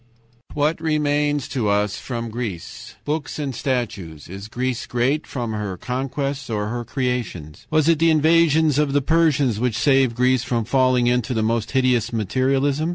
[0.55, 2.95] "What remains to us from Greece?
[3.05, 4.27] Books and statues.
[4.29, 7.67] Is Greece great from her conquests or her creations?
[7.69, 11.73] "Was it the invasions of the Persians which saved Greece from falling into the most
[11.73, 12.89] hideous materialism?